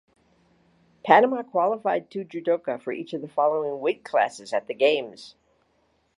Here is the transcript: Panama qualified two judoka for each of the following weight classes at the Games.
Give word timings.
Panama 1.05 1.43
qualified 1.43 2.09
two 2.09 2.25
judoka 2.25 2.81
for 2.81 2.91
each 2.91 3.13
of 3.13 3.21
the 3.21 3.27
following 3.27 3.79
weight 3.79 4.03
classes 4.03 4.51
at 4.51 4.65
the 4.65 4.73
Games. 4.73 5.35